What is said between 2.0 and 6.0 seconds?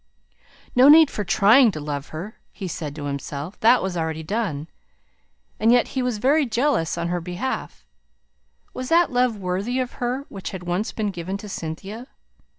her, he said to himself, that was already done. And yet